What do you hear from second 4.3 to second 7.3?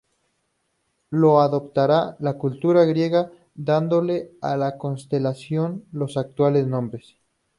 a las constelaciones los actuales nombres.